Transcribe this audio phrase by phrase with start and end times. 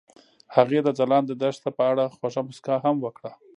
[0.55, 3.31] هغې د ځلانده دښته په اړه خوږه موسکا هم وکړه.